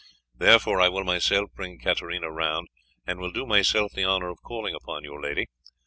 [0.35, 2.69] Therefore I will myself bring Katarina round
[3.05, 5.45] and will do myself the honour of calling upon your lady.